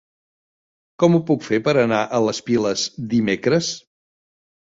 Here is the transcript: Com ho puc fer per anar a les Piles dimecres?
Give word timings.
Com 1.01 1.17
ho 1.17 1.19
puc 1.27 1.43
fer 1.47 1.59
per 1.67 1.75
anar 1.81 1.99
a 2.05 2.21
les 2.29 2.39
Piles 2.47 2.87
dimecres? 3.13 3.69